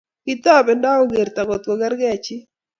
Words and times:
Kitobendo 0.23 0.85
akokerto 0.91 1.39
ngotkokerei 1.43 2.19
chi 2.25 2.35